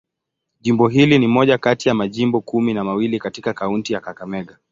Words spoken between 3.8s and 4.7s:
ya Kakamega.